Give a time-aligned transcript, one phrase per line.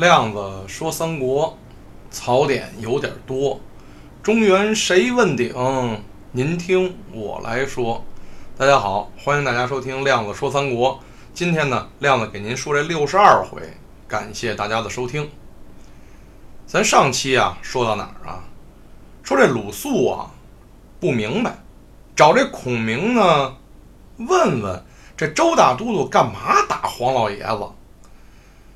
[0.00, 1.58] 亮子说三国，
[2.10, 3.60] 槽点有点多。
[4.22, 6.02] 中原谁问鼎？
[6.32, 8.02] 您听我来说。
[8.56, 10.98] 大家好，欢迎大家收听亮子说三国。
[11.34, 13.60] 今天呢，亮子给您说这六十二回，
[14.08, 15.30] 感谢大家的收听。
[16.66, 18.42] 咱上期啊说到哪儿啊？
[19.22, 20.30] 说这鲁肃啊
[20.98, 21.58] 不明白，
[22.16, 23.54] 找这孔明呢
[24.16, 24.82] 问问
[25.14, 27.66] 这周大都督干嘛打黄老爷子。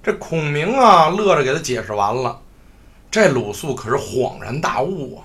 [0.04, 2.38] 这孔明啊，乐着给他解释完了，
[3.10, 5.24] 这鲁肃可是恍然大悟啊。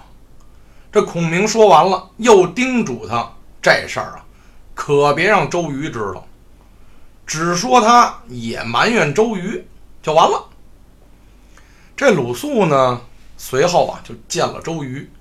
[0.89, 3.29] 这孔明说完了，又叮嘱他
[3.61, 4.23] 这事儿啊，
[4.73, 6.25] 可别让周瑜知道，
[7.27, 9.67] 只说他也埋怨周瑜
[10.01, 10.45] 就完了。
[11.97, 13.01] 这鲁肃呢，
[13.35, 15.11] 随后啊就见了周瑜。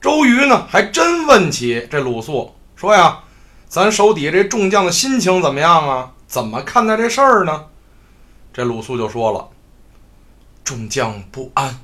[0.00, 3.18] 周瑜呢，还真问起这鲁肃，说呀
[3.66, 6.12] ：“咱手底下这众将的心情怎么样啊？
[6.28, 7.64] 怎么看待这事儿呢？”
[8.52, 9.48] 这鲁肃就说了
[10.64, 11.78] ：“众将不安，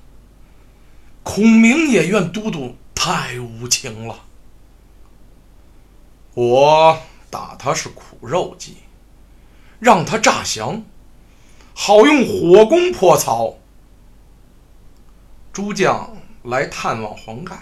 [1.22, 4.24] 孔明也怨都督太无情了。
[6.34, 6.98] 我
[7.30, 8.78] 打他是苦肉计，
[9.78, 10.82] 让他诈降，
[11.72, 13.54] 好用火攻破曹。
[15.52, 17.56] 诸将来探望黄盖，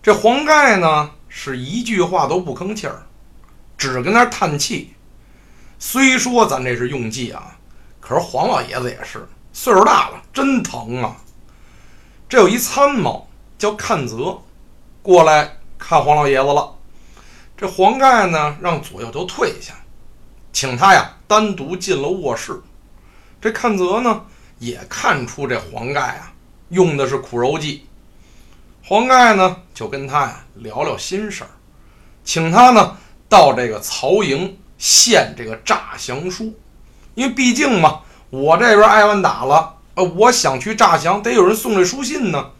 [0.00, 3.04] 这黄盖呢是一句话都不吭气儿，
[3.76, 4.94] 只跟那叹气。
[5.80, 7.56] 虽说咱这是用计啊。”
[8.10, 11.14] 可是黄老爷子也是岁数大了，真疼啊！
[12.28, 14.36] 这有一参谋叫阚泽，
[15.00, 16.74] 过来看黄老爷子了。
[17.56, 19.74] 这黄盖呢，让左右都退下，
[20.52, 22.60] 请他呀单独进了卧室。
[23.40, 24.24] 这阚泽呢，
[24.58, 26.32] 也看出这黄盖啊
[26.70, 27.86] 用的是苦肉计。
[28.82, 31.50] 黄盖呢，就跟他呀聊聊心事儿，
[32.24, 32.96] 请他呢
[33.28, 36.52] 到这个曹营献这个诈降书。
[37.14, 42.50] 因为毕竟嘛，我这边挨完打了，呃，我想去诈降，得有人送这书信呢。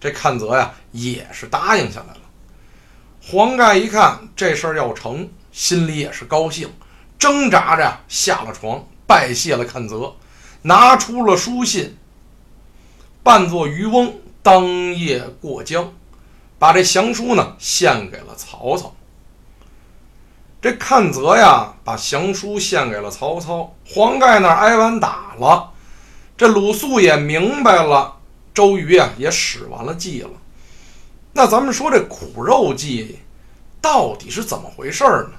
[0.00, 2.20] 这阚泽呀，也是答应下来了。
[3.22, 6.68] 黄盖一看这事儿要成，心里也是高兴，
[7.18, 10.16] 挣扎着下了床，拜谢了阚泽，
[10.62, 11.96] 拿出了书信，
[13.22, 15.92] 扮作渔翁，当夜过江，
[16.58, 18.92] 把这降书呢献给了曹操。
[20.62, 23.74] 这阚泽呀，把降书献给了曹操。
[23.84, 25.72] 黄盖那儿挨完打了，
[26.36, 28.14] 这鲁肃也明白了，
[28.54, 30.30] 周瑜啊也使完了计了。
[31.32, 33.18] 那咱们说这苦肉计
[33.80, 35.32] 到底是怎么回事呢？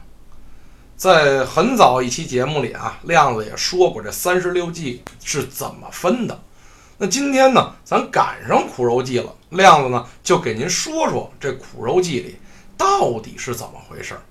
[0.97, 6.38] 在很早一期节目里啊，亮子也说过这三十六计是怎么分的。
[6.97, 12.35] 那今天呢，咱赶上苦肉计了，亮子呢就给您说说这苦肉计里
[12.78, 14.22] 到底是怎么回事儿。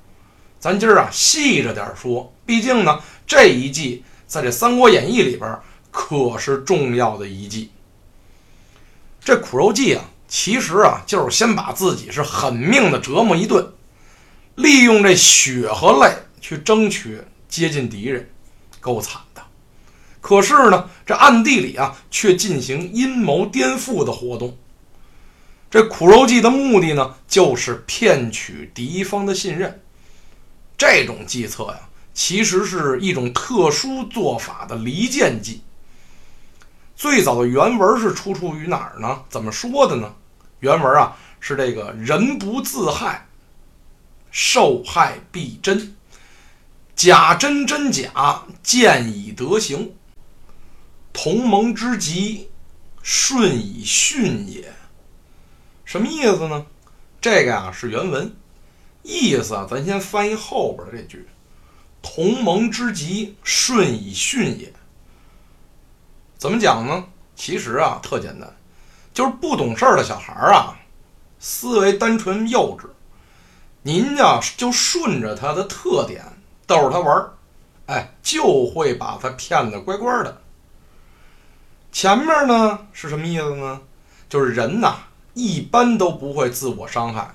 [0.63, 5.59] 咱今儿啊细着点说，毕竟呢这一计在这《三国演义》里边
[5.91, 7.73] 可是重要的一计。
[9.25, 13.73] 这苦肉计啊，其实啊就是先把自己是狠命的折磨一顿，
[14.55, 18.31] 利用这血和泪去争取接近敌人，
[18.79, 19.43] 够惨的。
[20.21, 24.57] 可是呢，这暗地里啊却进行阴谋颠覆的活动。
[25.69, 29.82] 这苦肉计的目的呢，就是骗取敌方的信任。
[30.83, 31.79] 这种计策呀，
[32.13, 35.63] 其实是一种特殊做法的离间计。
[36.97, 39.23] 最早的原文是出处于哪儿呢？
[39.29, 40.13] 怎么说的呢？
[40.59, 43.29] 原文啊是这个“人不自害，
[44.33, 45.79] 受害必真；
[46.97, 49.95] 假真真假，见以德行。
[51.13, 52.49] 同盟之急，
[53.05, 54.75] 顺以训也。”
[55.87, 56.67] 什么意思呢？
[57.21, 58.35] 这个啊是原文。
[59.03, 61.29] 意思啊，咱先翻译后边这句
[62.03, 64.73] ：“同盟之急，顺以训也。”
[66.39, 67.05] 怎么讲呢？
[67.35, 68.57] 其实啊，特简单，
[69.13, 70.79] 就是不懂事儿的小孩啊，
[71.41, 72.87] 思维单纯幼稚，
[73.83, 76.25] 您呀就顺着他的特点
[76.67, 77.33] 逗着他玩儿，
[77.87, 80.43] 哎，就会把他骗得乖乖的。
[81.91, 83.81] 前面呢是什么意思呢？
[84.29, 84.97] 就是人呐，
[85.35, 87.35] 一般都不会自我伤害。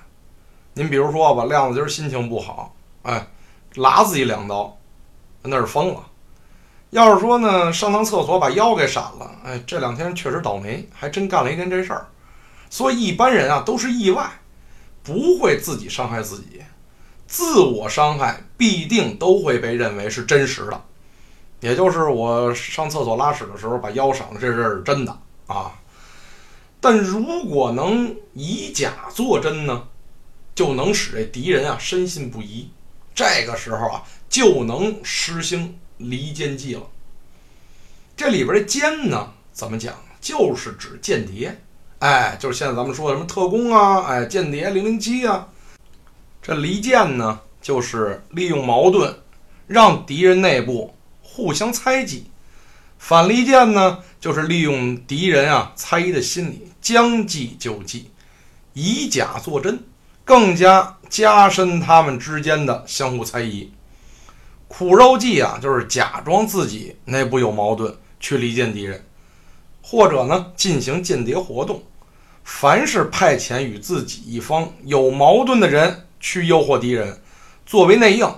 [0.78, 2.72] 您比如说吧，亮子今儿心情不好，
[3.02, 3.26] 哎，
[3.74, 4.78] 剌自己两刀，
[5.42, 6.00] 那是疯了。
[6.90, 12.06] 要是说呢，上趟厕所把腰给闪了，哎，这两天确实倒霉，还真干了一件这事儿。
[12.70, 14.30] 所以一般人啊都是意外，
[15.02, 16.62] 不会自己伤害自己。
[17.26, 20.80] 自我伤害必定都会被认为是真实的，
[21.58, 25.72] 也就是我上厕所拉屎的时候把腰闪了，这事是真的啊。
[26.80, 29.82] 但如果能以假作真呢？
[30.58, 32.66] 就能使这敌人啊深信不疑，
[33.14, 36.82] 这个时候啊就能实行离间计了。
[38.16, 39.94] 这里边的奸呢，怎么讲？
[40.20, 41.56] 就是指间谍，
[42.00, 45.46] 哎，就是现在咱们说的什么特工啊，哎，间谍零零七啊。
[46.42, 49.14] 这离间呢，就是利用矛盾，
[49.68, 52.24] 让敌人内部互相猜忌；
[52.98, 58.10] 反离间呢，就是利用敌人啊猜疑的心理，将计就计，
[58.72, 59.84] 以假作真，
[60.28, 63.72] 更加加深他们之间的相互猜疑。
[64.68, 69.06] 苦肉计啊，就是假装自己内部有矛盾，去离间敌人，
[69.80, 71.82] 或者呢进行间谍活动。
[72.44, 77.22] 凡是派遣与自己一方有矛盾的人去诱惑敌人，
[77.64, 78.30] 作为内应，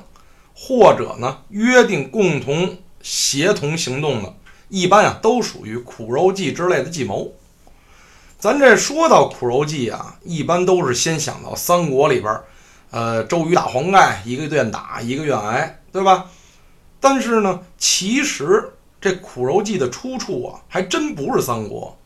[0.54, 4.36] 或者呢约定共同协同行动的，
[4.68, 7.34] 一般啊都属于苦肉计之类的计谋。
[8.40, 12.40] 咱这说到苦肉计啊，一般都是先想到三国里边，
[12.90, 15.76] 呃，周瑜打黄盖，一个愿打，一个愿挨。
[15.92, 16.30] 对吧？
[17.00, 21.98] 但是呢，其实这苦肉计的出处啊，还真不是三国，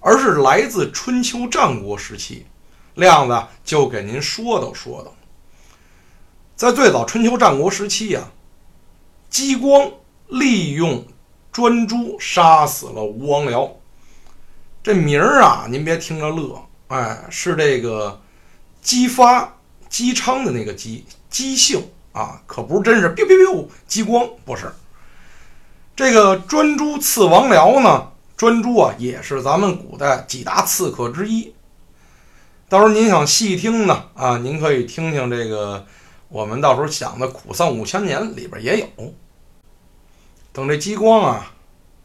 [0.00, 2.46] 而是来自春秋战国时期。
[2.94, 5.14] 亮子就给您说道说道，
[6.56, 8.30] 在最早春秋战国时期啊，
[9.30, 9.90] 姬光
[10.28, 11.06] 利用
[11.52, 13.70] 专诸杀死了吴王僚。
[14.82, 18.20] 这名儿啊，您别听着乐，哎，是这个
[18.80, 19.56] 姬发、
[19.88, 21.88] 姬昌的那个姬，姬姓。
[22.12, 24.70] 啊，可不是真是 biu biu biu 激光，不是。
[25.96, 31.54] 这个专诸刺王僚呢，专诸啊也是咱们古代几大刺客之一。
[32.68, 35.86] 到时候您想细听呢，啊，您可以听听这个
[36.28, 39.14] 我们到时候讲的《苦丧五千年》里边也有。
[40.52, 41.54] 等这激光啊，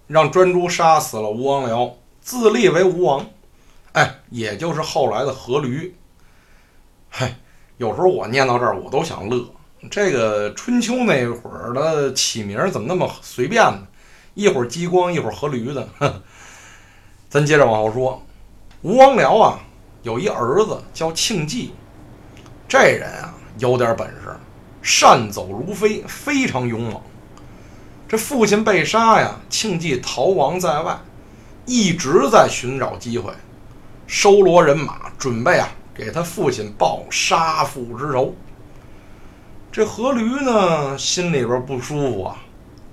[0.07, 1.91] 让专诸杀死了吴王僚，
[2.27, 3.25] 自立为吴王，
[3.93, 5.93] 哎，也就是后来的阖闾。
[7.09, 7.37] 嗨，
[7.77, 9.45] 有时候我念到这儿，我都想乐。
[9.89, 13.87] 这个春秋那会儿的起名怎么那么随便呢？
[14.33, 16.21] 一会儿激光，一会儿阖闾的。
[17.29, 18.21] 咱接着往后说，
[18.81, 19.61] 吴王僚啊，
[20.03, 21.71] 有一儿子叫庆忌，
[22.67, 24.35] 这人啊有点本事，
[24.81, 27.01] 善走如飞，非常勇猛。
[28.05, 30.99] 这父亲被杀呀，庆忌逃亡在外，
[31.67, 33.33] 一直在寻找机会，
[34.07, 38.33] 收罗人马，准备啊给他父亲报杀父之仇。
[39.69, 42.37] 这阖闾呢，心里边不舒服啊，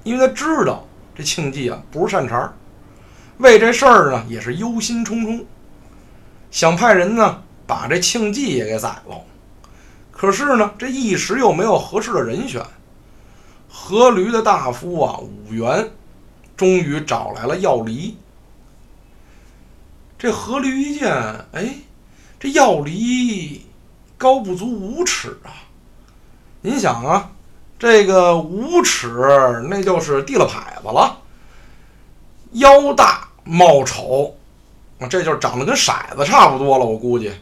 [0.02, 0.84] 因为他知道
[1.14, 2.52] 这庆忌啊不是善茬儿，
[3.38, 5.44] 为这事儿呢也是忧心忡忡，
[6.50, 9.16] 想派人呢把这庆忌也给宰了。
[10.10, 12.60] 可是呢，这一时又没有合适的人选。
[13.72, 15.88] 阖闾的大夫啊武元，
[16.56, 18.16] 终于找来了药离。
[20.18, 21.12] 这阖闾一见，
[21.52, 21.74] 哎，
[22.40, 23.66] 这药离
[24.16, 25.52] 高不足五尺啊。
[26.62, 27.30] 您想啊，
[27.78, 29.08] 这个五尺
[29.68, 31.18] 那就是地了牌子了，
[32.52, 34.34] 腰大貌丑，
[35.10, 36.84] 这就长得跟骰子差不多了。
[36.86, 37.32] 我估计，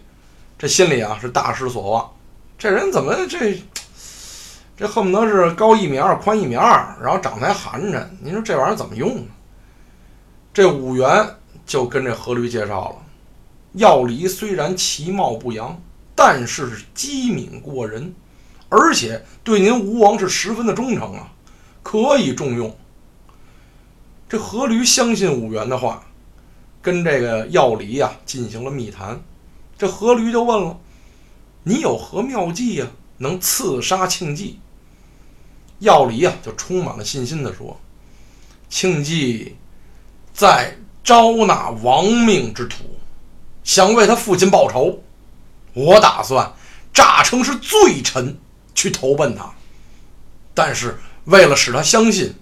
[0.58, 2.10] 这心里啊是大失所望。
[2.58, 3.62] 这人怎么这
[4.76, 8.04] 这恨不得是高一米二，宽一米二，然后长得还寒碜？
[8.20, 9.26] 您说这玩意儿怎么用呢？
[10.52, 11.28] 这五元
[11.64, 12.96] 就跟这阖闾介绍了，
[13.72, 15.80] 药离虽然其貌不扬，
[16.14, 18.14] 但是机敏过人。
[18.68, 21.30] 而且对您吴王是十分的忠诚啊，
[21.82, 22.74] 可以重用。
[24.28, 26.06] 这阖闾相信武元的话，
[26.80, 29.22] 跟这个药离呀进行了密谈。
[29.76, 30.80] 这阖闾就问了
[31.64, 32.86] ：“你有何妙计呀，
[33.18, 34.58] 能刺杀庆忌？”
[35.80, 37.78] 药离啊就充满了信心地说
[38.70, 39.56] ：“庆忌
[40.32, 42.84] 在招纳亡命之徒，
[43.64, 45.02] 想为他父亲报仇。
[45.74, 46.52] 我打算
[46.92, 48.38] 诈称是罪臣。”
[48.74, 49.52] 去投奔他，
[50.54, 52.34] 但是为了使他相信，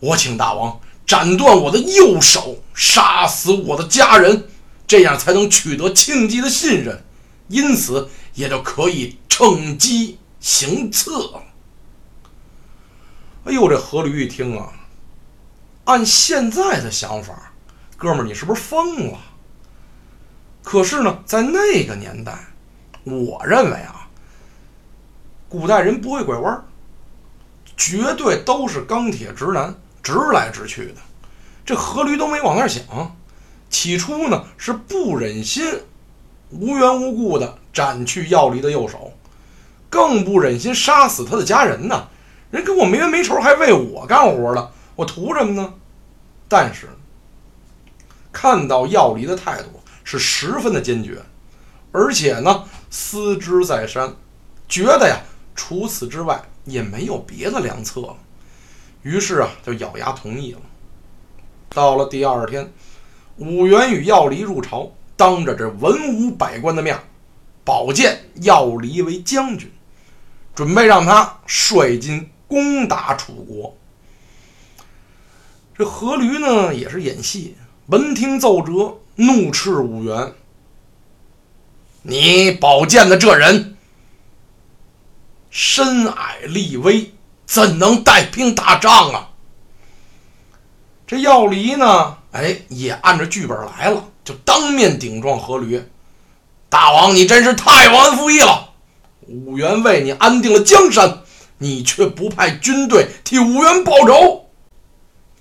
[0.00, 4.48] 我请大王斩断我的右手，杀死我的家人，
[4.84, 7.04] 这样才能取得庆忌的信任，
[7.46, 11.44] 因此也就可以趁机行刺了。
[13.44, 14.72] 哎呦，这阖闾一听啊，
[15.86, 17.52] 按现在的想法，
[17.96, 19.18] 哥们儿，你是不是疯了？
[20.62, 22.36] 可是呢，在那个年代，
[23.04, 24.08] 我认为啊。
[25.48, 26.64] 古代人不会拐弯儿，
[27.76, 30.94] 绝对都是钢铁直男，直来直去的。
[31.64, 33.16] 这阖闾都没往那儿想，
[33.70, 35.64] 起初呢是不忍心
[36.50, 39.12] 无缘无故的斩去药离的右手，
[39.88, 42.08] 更不忍心杀死他的家人呢。
[42.50, 45.74] 人跟我没冤没仇，还为我干活了，我图什么呢？
[46.48, 46.88] 但是
[48.32, 51.22] 看到药离的态度是十分的坚决，
[51.92, 54.14] 而且呢思之再三，
[54.68, 55.20] 觉得呀。
[55.58, 58.16] 除此之外也没有别的良策了，
[59.00, 60.60] 于是啊，就咬牙同意了。
[61.70, 62.72] 到了第二天，
[63.36, 66.98] 武元与药离入朝，当着这文武百官的面，
[67.64, 69.72] 保荐药离为将军，
[70.54, 73.75] 准备让他率军攻打楚国。
[75.78, 77.54] 这阖闾呢，也是演戏，
[77.88, 80.32] 闻听奏折，怒斥武元
[82.00, 83.76] ：“你保荐的这人
[85.50, 87.12] 身矮力微，
[87.44, 89.28] 怎能带兵打仗啊？”
[91.06, 95.82] 这药离呢，哎，也按着剧本来了，就当面顶撞阖闾
[96.70, 98.70] ：“大王，你真是太忘恩负义了！
[99.28, 101.18] 武元为你安定了江山，
[101.58, 104.35] 你却不派军队替武元报仇。”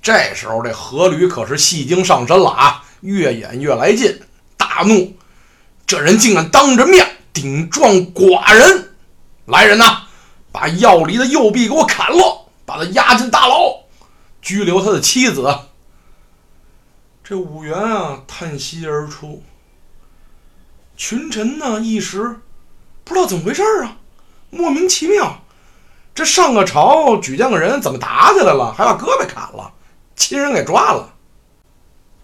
[0.05, 4.21] 这时候，这阖闾可是戏精上身了啊，越演越来劲，
[4.55, 5.17] 大怒
[5.87, 8.93] ：“这人竟敢当着面顶撞寡人！
[9.47, 10.03] 来人呐，
[10.51, 13.79] 把药离的右臂给我砍了，把他押进大牢。”
[14.43, 15.61] 拘留他的妻子，
[17.23, 19.41] 这武元啊叹息而出。
[20.95, 22.41] 群臣呢一时
[23.03, 23.97] 不知道怎么回事啊，
[24.51, 25.41] 莫名其妙。
[26.13, 28.71] 这上个朝举荐个人，怎么打起来了？
[28.71, 29.73] 还把胳膊砍了，
[30.15, 31.15] 亲人给抓了。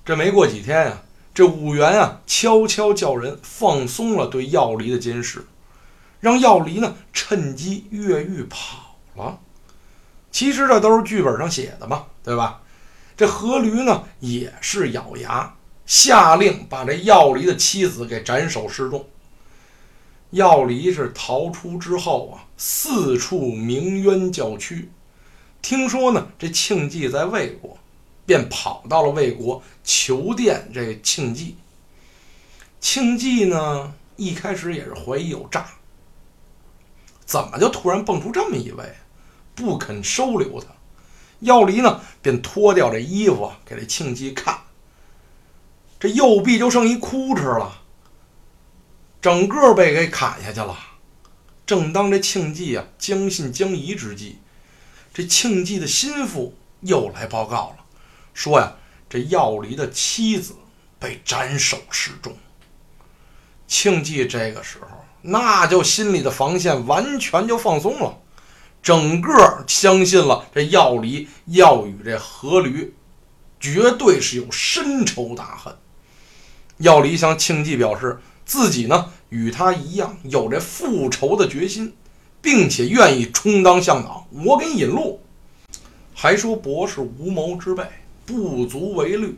[0.03, 1.01] 这没过几天呀，
[1.33, 5.45] 这武元啊悄悄叫人放松了对药离的监视，
[6.19, 9.39] 让药离呢趁机越狱跑了。
[10.31, 12.62] 其实这都是剧本上写的嘛，对吧？
[13.17, 15.53] 这何驴呢也是咬牙
[15.86, 19.05] 下令把这药离的妻子给斩首示众。
[20.31, 24.89] 药离是逃出之后啊，四处鸣冤叫屈。
[25.62, 27.77] 听说呢这庆忌在魏国，
[28.25, 31.58] 便跑到了魏国求见这庆忌。
[32.80, 35.66] 庆忌呢一开始也是怀疑有诈，
[37.25, 38.96] 怎么就突然蹦出这么一位？
[39.54, 40.68] 不肯收留他，
[41.42, 44.58] 要离呢便脱掉这衣服给这庆忌看，
[46.00, 47.82] 这右臂就剩一窟哧了，
[49.22, 50.75] 整个被给砍下去了。
[51.66, 54.40] 正当这庆忌啊将信将疑之际，
[55.13, 57.80] 这庆忌的心腹又来报告了，
[58.33, 58.73] 说呀
[59.09, 60.55] 这药离的妻子
[61.00, 62.35] 被斩首示众。
[63.67, 64.88] 庆忌这个时候
[65.21, 68.17] 那就心里的防线完全就放松了。
[68.81, 72.89] 整个相信了这药离要与这阖闾
[73.59, 75.75] 绝对是有深仇大恨。
[76.77, 81.95] 药离向庆忌表示，自己呢与他一样有这复仇的决心，
[82.41, 85.21] 并且愿意充当向导，我给你引路。
[86.15, 87.83] 还说博士无谋之辈，
[88.25, 89.38] 不足为虑。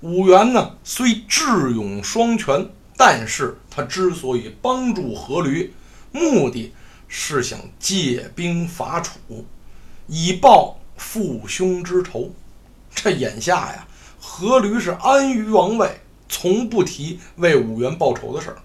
[0.00, 5.70] 武元呢虽智勇双全，但是他之所以帮助阖闾，
[6.12, 6.72] 目的。
[7.16, 9.12] 是想借兵伐楚，
[10.08, 12.32] 以报父兄之仇。
[12.92, 13.86] 这眼下呀，
[14.20, 18.56] 阖闾是安于王位，从不提为武元报仇的事儿。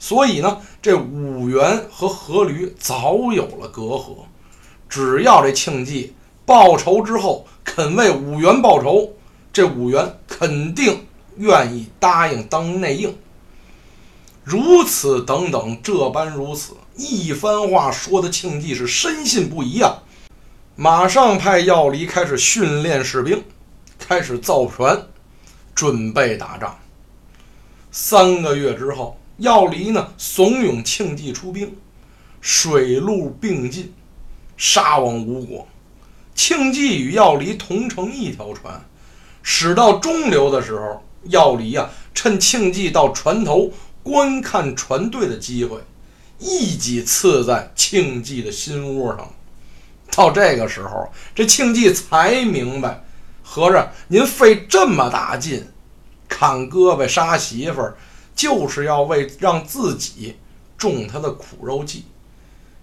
[0.00, 4.16] 所以呢，这武元和阖闾早有了隔阂。
[4.88, 6.14] 只要这庆忌
[6.44, 9.12] 报仇之后肯为武元报仇，
[9.52, 11.06] 这武元肯定
[11.36, 13.14] 愿意答应当内应。
[14.44, 16.74] 如此等等，这般如此。
[16.94, 20.02] 一番话说的庆忌是深信不疑啊，
[20.76, 23.42] 马上派药离开始训练士兵，
[23.98, 25.08] 开始造船，
[25.74, 26.78] 准备打仗。
[27.90, 31.76] 三个月之后，药离呢怂恿庆忌出兵，
[32.40, 33.92] 水陆并进，
[34.56, 35.66] 杀往吴国。
[36.36, 38.84] 庆忌与药离同乘一条船，
[39.42, 45.82] 驶到中流的时候，药离啊趁庆忌到船头观看船队的机会。
[46.38, 49.32] 一戟刺在庆忌的心窝上，
[50.14, 53.02] 到这个时候，这庆忌才明白，
[53.42, 55.66] 合着您费这么大劲，
[56.28, 57.96] 砍胳膊杀媳妇儿，
[58.34, 60.36] 就是要为让自己
[60.76, 62.04] 中他的苦肉计。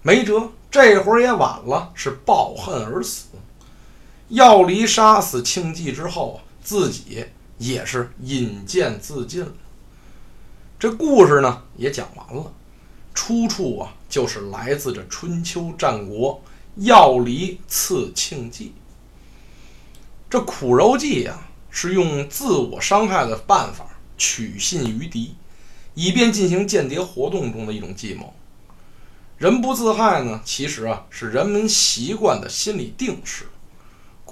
[0.02, 3.26] 没辙，这会儿也晚了，是抱恨而死。
[4.28, 7.26] 药离杀死庆忌之后啊，自己
[7.58, 9.52] 也是引剑自尽了。
[10.78, 12.52] 这故事呢，也讲完了。
[13.12, 16.42] 出处啊，就是来自这春秋战国，
[16.76, 18.74] 药离刺庆忌。
[20.28, 23.86] 这苦肉计啊，是用自我伤害的办法
[24.18, 25.36] 取信于敌，
[25.94, 28.34] 以便进行间谍活动中的一种计谋。
[29.38, 33.46] 人不自害呢，其实啊是人们习惯的心理定势。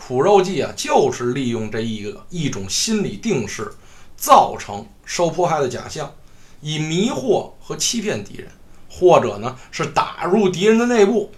[0.04, 3.72] 苦肉计啊，就是利用这一个一种心理定势，
[4.16, 6.12] 造成受迫害的假象，
[6.60, 8.48] 以迷惑和欺骗敌人。
[8.94, 11.30] 或者呢，是打入敌人的内部，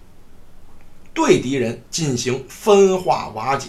[1.13, 3.69] 对敌人进行分化瓦解。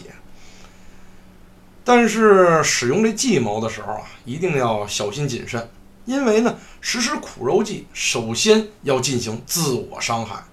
[1.83, 5.69] 但是使用这计谋的时候啊，一定要小心谨慎，
[6.05, 10.43] 因为呢，实施苦肉计首先要进行自我伤害。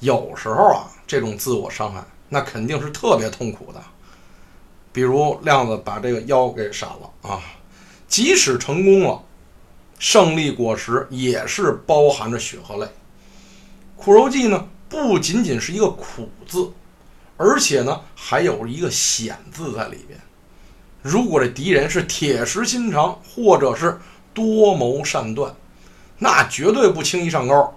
[0.00, 3.82] 有时候啊，这种自我伤害那肯定是特别痛苦的。
[4.92, 7.40] 比如亮子把这个腰给闪了啊，
[8.08, 9.22] 即使成功了，
[9.98, 12.88] 胜利果实也是包含着血和泪。
[13.96, 16.70] 苦肉计呢，不仅仅是一个苦字，
[17.36, 20.18] 而且呢，还有一个险字在里边。
[21.02, 23.98] 如果这敌人是铁石心肠，或者是
[24.34, 25.54] 多谋善断，
[26.18, 27.74] 那绝对不轻易上钩。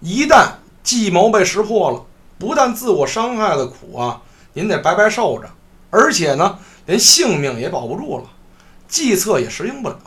[0.00, 0.48] 一旦
[0.82, 2.04] 计谋被识破了，
[2.44, 4.22] 不但自我伤害的苦啊，
[4.52, 5.48] 您得白白受着，
[5.90, 8.24] 而且呢，连性命也保不住了，
[8.86, 9.98] 计策也实行不了。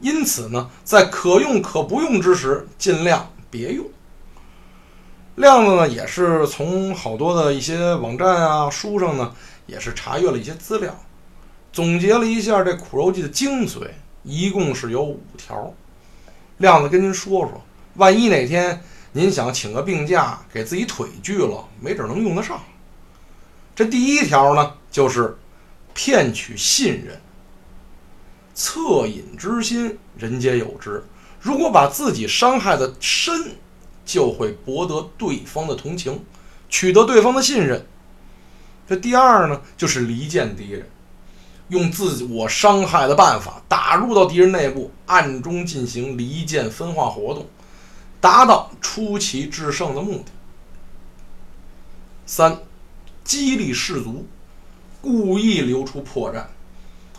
[0.00, 3.84] 因此呢，在可用可不用之时，尽量别用。
[5.34, 9.32] 亮子呢，也是从好多的一些网站啊、书上呢，
[9.66, 10.96] 也是查阅了一些资料。
[11.72, 13.88] 总结了一下这苦肉计的精髓，
[14.22, 15.72] 一共是有五条。
[16.56, 17.62] 亮子跟您说说，
[17.94, 22.60] 万一哪天您想请个病假，给自己腿锯了，没准能用得上。
[23.74, 25.36] 这第一条呢，就是
[25.94, 27.20] 骗取信任。
[28.54, 31.04] 恻隐之心，人皆有之。
[31.40, 33.56] 如果把自己伤害的深，
[34.04, 36.24] 就会博得对方的同情，
[36.68, 37.86] 取得对方的信任。
[38.88, 40.88] 这第二呢，就是离间敌人。
[41.68, 47.46] 用自我伤害的办法打入到敌人内部，暗中进行离间分化活动，
[48.20, 50.26] 达到出奇制胜的目的。
[52.26, 52.58] 三，
[53.24, 54.26] 激励士卒，
[55.00, 56.44] 故意留出破绽，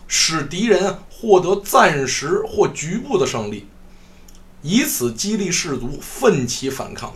[0.06, 3.66] 使敌人获得暂时或局部的胜利，
[4.62, 7.14] 以此激励士卒奋起反抗。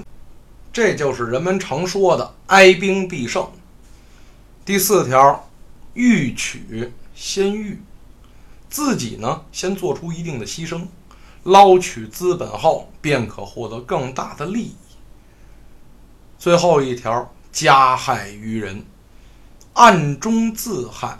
[0.72, 3.48] 这就是人们常说的“哀兵必胜”。
[4.64, 5.48] 第四条，
[5.94, 6.92] 欲取。
[7.14, 7.80] 先欲
[8.68, 10.88] 自己呢，先做出一定的牺牲，
[11.44, 14.76] 捞取资本后，便可获得更大的利益。
[16.38, 18.84] 最后一条，加害于人，
[19.74, 21.18] 暗中自害，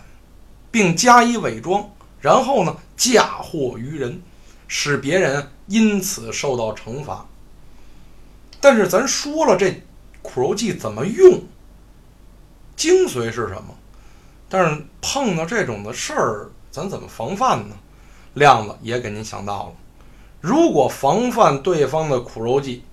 [0.71, 4.21] 并加以伪装，然后呢，嫁祸于人，
[4.67, 7.25] 使别人因此受到惩罚。
[8.59, 9.83] 但是咱说了，这
[10.21, 11.43] 苦肉计怎么用？
[12.75, 13.75] 精髓是什么？
[14.49, 17.75] 但是碰到这种的事儿，咱怎么防范呢？
[18.33, 19.73] 亮子也给您想到了，
[20.41, 22.83] 如果防范对方的苦肉计，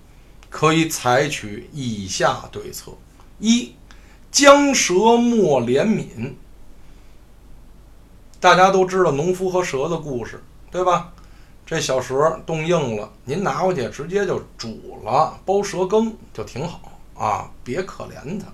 [0.49, 2.91] 可以采取以下对策：
[3.39, 3.73] 一，
[4.31, 6.33] 将蛇莫怜悯。
[8.39, 11.13] 大家都知道农夫和蛇的故事，对吧？
[11.65, 18.47] 这小蛇冻硬了，您拿回去直接就煮了，煲蛇羹就挺好啊，别可怜它。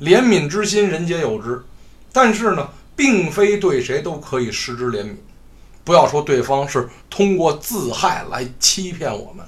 [0.00, 1.62] 怜悯之心，人皆有之。
[2.12, 5.16] 但是呢，并非对谁都可以施之怜悯。
[5.84, 9.44] 不要说对方是通过自害来欺骗我们，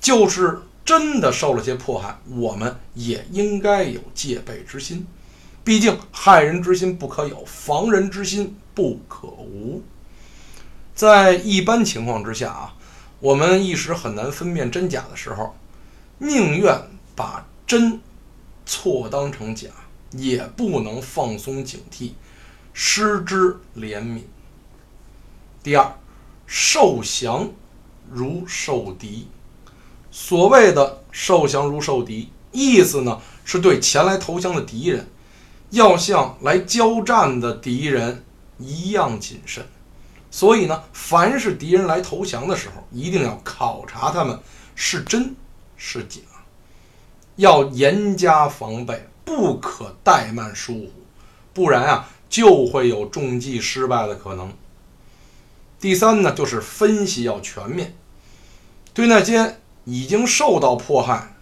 [0.00, 5.06] 就是真的受了些迫害，我们也应该有戒备之心。
[5.62, 9.82] 毕竟害人之心不可有，防人之心不可无。
[10.94, 12.74] 在一般情况之下啊，
[13.20, 15.56] 我们一时很难分辨真假的时候，
[16.18, 16.80] 宁愿
[17.16, 18.00] 把真
[18.66, 19.68] 错当成假。
[20.16, 22.12] 也不能放松警惕，
[22.72, 24.20] 失之怜悯。
[25.64, 25.98] 第二，
[26.46, 27.50] 受降
[28.10, 29.26] 如受敌。
[30.10, 35.08] 所谓的受降如受敌，意思呢是对前来投降的敌人，
[35.70, 38.22] 要像来交战的敌人
[38.58, 39.66] 一样谨慎。
[40.30, 44.38] 所以呢，凡是敌人来投降的时候，一定要考察他们
[44.74, 45.34] 是真
[45.78, 46.20] 是假，
[47.36, 49.08] 要严加防备。
[49.26, 50.90] 不可怠慢疏忽，
[51.54, 54.52] 不然啊就会有中计失败的可能。
[55.84, 57.94] 第三呢，就是分析要全面，
[58.94, 61.36] 对那些已经受到迫害、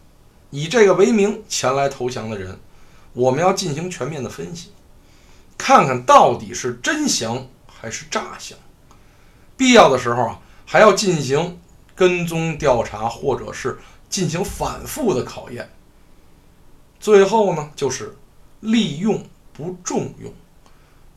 [0.51, 2.59] 以这个为名前来投降的人，
[3.13, 4.73] 我们要进行全面的分析，
[5.57, 8.59] 看看到底是真降还是诈降。
[9.57, 11.61] 必要的时候啊，还要进行
[11.95, 13.79] 跟踪调查，或者是
[14.11, 15.71] 进行反复的考验。
[16.99, 18.17] 最后呢，就是
[18.59, 20.35] 利用不重用。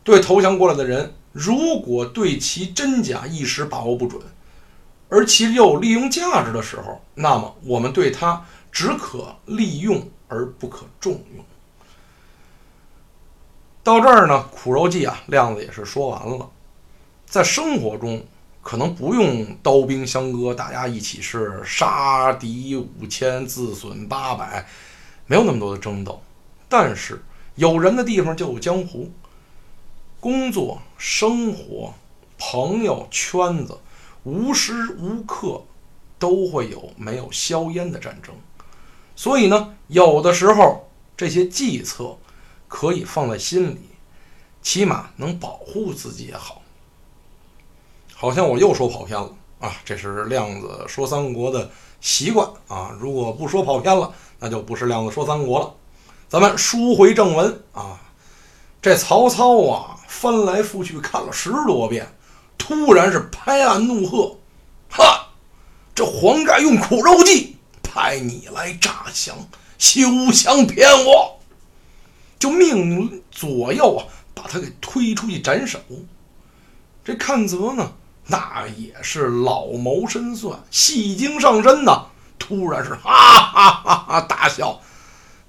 [0.03, 4.21] 对投降过来的人，如果对其真假一时把握不准，
[5.09, 11.43] 而其又利用价值的时候，那么我们对它只可利用而不可重用。
[13.83, 16.49] 到这儿呢，苦肉计啊，亮子也是说完了。
[17.25, 18.23] 在生活中，
[18.61, 24.65] 可能不用刀兵相割，大家一起是杀敌五千，自损八百。
[25.27, 26.21] 没有那么多的争斗，
[26.69, 27.21] 但是
[27.55, 29.11] 有人的地方就有江湖。
[30.25, 31.93] 工作、生活、
[32.39, 33.77] 朋友圈子，
[34.23, 35.61] 无时无刻
[36.17, 38.33] 都会有没有硝烟的战争。
[39.15, 42.17] 所以呢，有的时候这些计策
[42.67, 43.81] 可以放在心里，
[44.63, 46.59] 起码能保护自己也好。
[48.15, 49.75] 好像我又说跑偏了啊！
[49.85, 51.69] 这是亮子说三国的
[52.01, 52.97] 习惯啊！
[52.99, 55.71] 如果不说跑偏了，那就不是亮子说三国了。
[56.27, 58.01] 咱们书回正文啊，
[58.85, 62.07] 这曹操啊，翻来覆去看了十多遍，
[62.55, 64.37] 突然是拍案怒喝
[64.87, 65.29] ：“哈！
[65.95, 69.35] 这黄盖用苦肉计派你来诈降，
[69.79, 71.39] 休想骗我！”
[72.37, 75.79] 就命令左右啊，把他给推出去斩首。
[77.03, 77.91] 这看泽呢，
[78.27, 82.05] 那也是老谋深算，戏精上身呐，
[82.37, 84.79] 突然是哈哈哈哈大笑。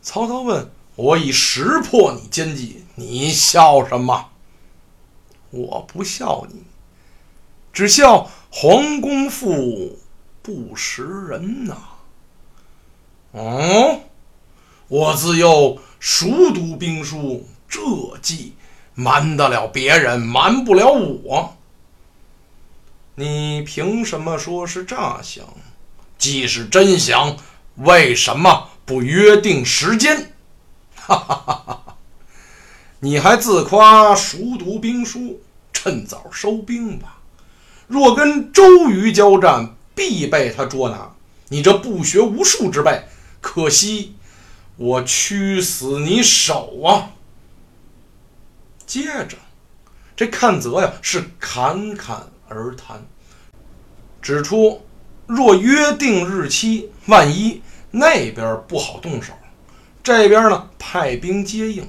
[0.01, 4.31] 曹操问：“我已识破你奸计，你笑什么
[5.51, 6.65] ？”“我不笑你，
[7.73, 9.99] 只笑黄公父
[10.43, 11.77] 不识人呐。
[13.33, 14.01] ”“哦，
[14.89, 17.81] 我自幼熟读兵书，这
[18.21, 18.55] 计
[18.95, 21.57] 瞒得了别人，瞒不了我。
[23.15, 25.47] 你凭什么说是诈降？
[26.19, 27.37] 既是真降，
[27.77, 30.36] 为什么？”不约定时间，
[31.07, 31.97] 哈哈哈哈哈！
[32.99, 35.41] 你还自夸熟读兵书，
[35.73, 37.19] 趁早收兵吧。
[37.87, 41.13] 若跟周瑜交战，必被他捉拿。
[41.49, 43.05] 你这不学无术之辈，
[43.41, 44.17] 可惜
[44.75, 47.13] 我屈死你手啊！
[48.85, 49.37] 接着，
[50.17, 53.07] 这看泽呀是侃侃而谈，
[54.21, 54.85] 指出
[55.29, 57.63] 若约定日期，万一……
[57.93, 59.33] 那边不好动手，
[60.07, 61.85] 这边呢派兵接应，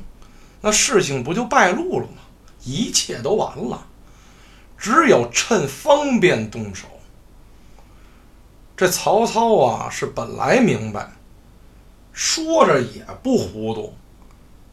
[0.62, 2.24] 那事情不就败露了吗？
[2.64, 3.86] 一切都完了，
[4.76, 6.88] 只有趁方便动手。
[8.76, 11.12] 这曹操啊是本来明白，
[12.12, 13.94] 说着也不糊涂，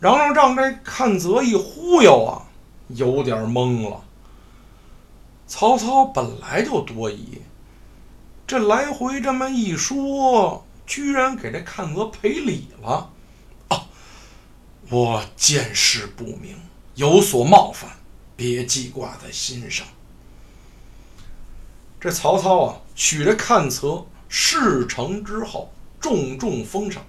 [0.01, 2.49] 然后让这看泽一忽悠啊，
[2.89, 4.03] 有点懵了。
[5.47, 7.43] 曹操本来就多疑，
[8.47, 10.65] 这来回这么一说。
[10.87, 13.11] 居然给这看泽赔礼了！
[14.91, 16.57] 我见识不明，
[16.95, 17.91] 有所冒犯，
[18.37, 19.87] 别记挂在心上。
[21.99, 27.03] 这曹操啊，许这看泽事成之后，重重封赏，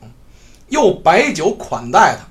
[0.70, 2.26] 又摆酒款待他。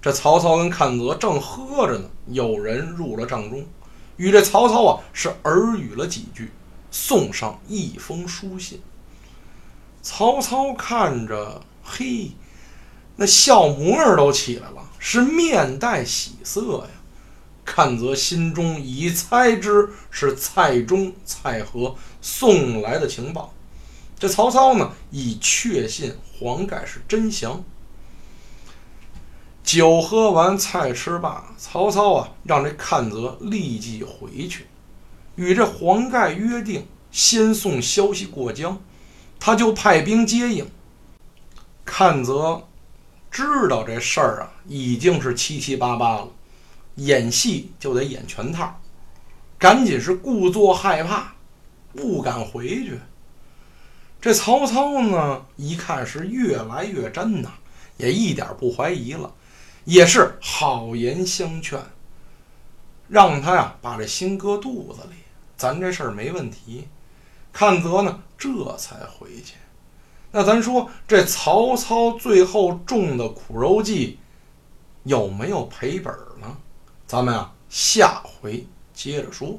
[0.00, 3.66] 这曹操跟看泽正喝着呢，有人入了帐中，
[4.16, 6.52] 与这曹操啊是耳语了几句，
[6.92, 8.80] 送上一封书信。
[10.02, 12.30] 曹操看着，嘿，
[13.20, 16.90] 那笑模样都起来了，是面带喜色呀。
[17.66, 23.52] 看则心中已猜知是蔡中、蔡和送来的情报。
[24.18, 27.62] 这曹操呢，已确信黄盖是真降。
[29.62, 34.66] 酒喝完，菜吃罢，曹操啊，让这看则立即回去，
[35.36, 38.80] 与这黄盖约定，先送消息过江。
[39.38, 40.70] 他就派兵接应，
[41.84, 42.66] 看则
[43.30, 46.28] 知道这事儿啊已经是七七八八了，
[46.96, 48.80] 演戏就得演全套，
[49.56, 51.32] 赶紧是故作害怕，
[51.94, 52.98] 不敢回去。
[54.20, 57.50] 这曹操呢，一看是越来越真呐，
[57.96, 59.32] 也一点不怀疑了，
[59.84, 61.80] 也是好言相劝，
[63.08, 65.14] 让他呀把这心搁肚子里，
[65.56, 66.88] 咱这事儿没问题。
[67.52, 69.54] 看泽呢，这才回去。
[70.32, 74.18] 那咱说这曹操最后中的苦肉计
[75.04, 76.56] 有没有赔本呢？
[77.06, 79.58] 咱们啊，下回接着说。